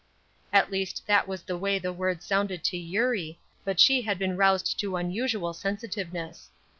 [0.51, 4.35] At least that was the way the word sounded to Eurie, but she had been
[4.35, 6.49] roused to unusual sensitiveness.